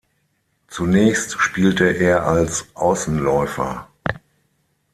[0.67, 3.87] Zunächst spielte er als Außenläufer.